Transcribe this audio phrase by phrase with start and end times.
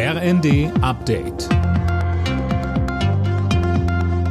[0.00, 1.48] RND Update.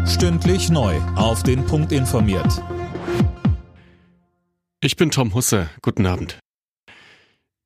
[0.08, 0.96] Stündlich neu.
[1.18, 2.64] Auf den Punkt informiert.
[4.80, 5.70] Ich bin Tom Husse.
[5.82, 6.40] Guten Abend.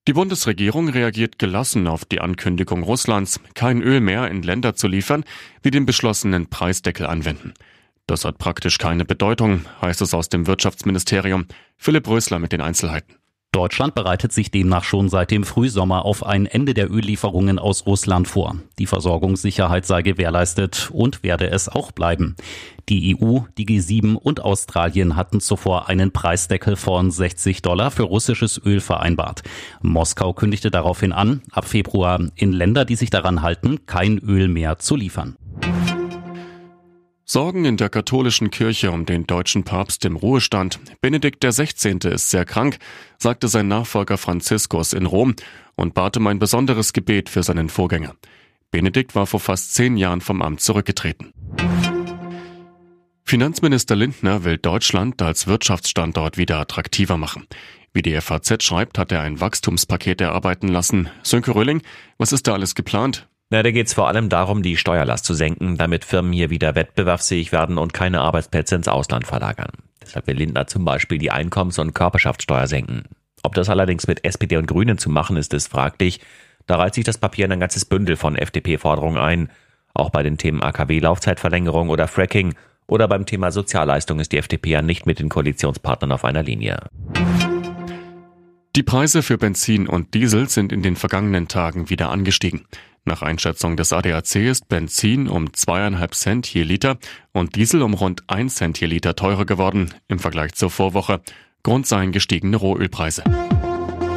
[0.08, 5.24] Die Bundesregierung reagiert gelassen auf die Ankündigung Russlands, kein Öl mehr in Länder zu liefern,
[5.64, 7.54] die den beschlossenen Preisdeckel anwenden.
[8.08, 11.46] Das hat praktisch keine Bedeutung, heißt es aus dem Wirtschaftsministerium.
[11.78, 13.21] Philipp Rösler mit den Einzelheiten.
[13.54, 18.30] Deutschland bereitet sich demnach schon seit dem Frühsommer auf ein Ende der Öllieferungen aus Russland
[18.30, 18.56] vor.
[18.80, 22.38] Die Versorgungssicherheit sei gewährleistet und werde es auch bleiben.
[22.88, 28.62] Die EU, die G7 und Australien hatten zuvor einen Preisdeckel von 60 Dollar für russisches
[28.66, 29.44] Öl vereinbart.
[29.82, 34.80] Moskau kündigte daraufhin an, ab Februar in Länder, die sich daran halten, kein Öl mehr
[34.80, 35.36] zu liefern.
[37.32, 40.82] Sorgen in der katholischen Kirche um den deutschen Papst im Ruhestand.
[41.00, 41.98] Benedikt XVI.
[42.10, 42.78] ist sehr krank,
[43.20, 45.36] sagte sein Nachfolger Franziskus in Rom
[45.76, 48.16] und bat um ein besonderes Gebet für seinen Vorgänger.
[48.70, 51.32] Benedikt war vor fast zehn Jahren vom Amt zurückgetreten.
[53.24, 57.48] Finanzminister Lindner will Deutschland als Wirtschaftsstandort wieder attraktiver machen.
[57.94, 61.10] Wie die FAZ schreibt, hat er ein Wachstumspaket erarbeiten lassen.
[61.24, 61.82] Sönke Röhling,
[62.18, 63.30] was ist da alles geplant?
[63.54, 66.74] Na, da geht es vor allem darum, die Steuerlast zu senken, damit Firmen hier wieder
[66.74, 69.74] wettbewerbsfähig werden und keine Arbeitsplätze ins Ausland verlagern.
[70.02, 73.04] Deshalb will Lindner zum Beispiel die Einkommens- und Körperschaftssteuer senken.
[73.44, 76.22] Ob das allerdings mit SPD und Grünen zu machen ist, ist fraglich.
[76.66, 79.50] Da reiht sich das Papier in ein ganzes Bündel von FDP-Forderungen ein.
[79.94, 82.56] Auch bei den Themen AKW-Laufzeitverlängerung oder Fracking
[82.88, 86.80] oder beim Thema Sozialleistung ist die FDP ja nicht mit den Koalitionspartnern auf einer Linie.
[88.78, 92.66] Die Preise für Benzin und Diesel sind in den vergangenen Tagen wieder angestiegen.
[93.04, 96.98] Nach Einschätzung des ADAC ist Benzin um zweieinhalb Cent je Liter
[97.32, 101.22] und Diesel um rund ein Cent je Liter teurer geworden im Vergleich zur Vorwoche.
[101.64, 103.24] Grund seien gestiegene Rohölpreise.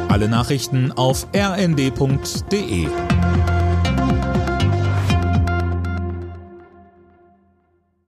[0.07, 2.87] Alle Nachrichten auf rnd.de